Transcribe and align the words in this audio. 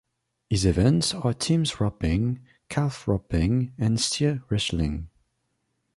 His 0.49 0.65
events 0.65 1.13
are 1.13 1.31
team 1.31 1.63
roping, 1.79 2.39
calf 2.69 3.07
roping, 3.07 3.75
and 3.77 4.01
steer 4.01 4.41
wrestling. 4.49 5.09